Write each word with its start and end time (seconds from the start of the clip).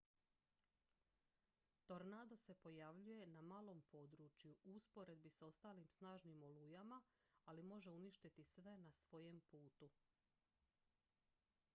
tornado 1.85 2.35
se 2.37 2.53
pojavljuje 2.55 3.27
na 3.27 3.41
malom 3.41 3.81
području 3.81 4.55
u 4.63 4.71
usporedbi 4.73 5.29
s 5.29 5.41
ostalim 5.41 5.87
snažnim 5.87 6.43
olujama 6.43 7.01
ali 7.45 7.63
može 7.63 7.89
uništiti 7.91 8.43
sve 8.43 8.77
na 8.77 8.91
svojem 8.91 9.41
putu 9.41 9.89